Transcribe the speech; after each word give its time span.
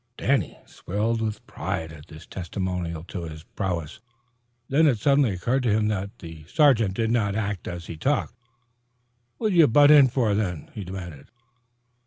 Danny 0.17 0.57
swelled 0.65 1.21
with 1.21 1.45
pride 1.45 1.93
at 1.93 2.07
this 2.07 2.25
testimonial 2.25 3.03
to 3.03 3.25
his 3.25 3.43
prowess. 3.43 3.99
Then 4.67 4.87
it 4.87 4.97
suddenly 4.97 5.29
occurred 5.33 5.61
to 5.61 5.69
him 5.71 5.89
that 5.89 6.17
the 6.17 6.43
sergeant 6.47 6.95
did 6.95 7.11
not 7.11 7.35
act 7.35 7.67
as 7.67 7.85
he 7.85 7.97
talked. 7.97 8.33
"What'd 9.37 9.55
you 9.55 9.67
butt 9.67 9.91
in 9.91 10.07
for, 10.07 10.33
then?" 10.33 10.71
he 10.73 10.83
demanded. 10.83 11.29